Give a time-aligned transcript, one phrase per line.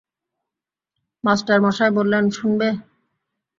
[1.23, 2.67] মাস্টারমশায় বললেন, শুনবে?